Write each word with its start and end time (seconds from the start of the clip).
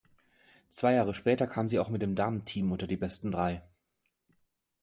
Zwei 0.69 0.95
Jahre 0.95 1.13
später 1.13 1.45
kam 1.45 1.67
sie 1.67 1.77
auch 1.77 1.89
mit 1.89 2.01
dem 2.01 2.15
Damenteam 2.15 2.71
unter 2.71 2.87
die 2.87 2.97
besten 2.97 3.31
drei. 3.31 3.61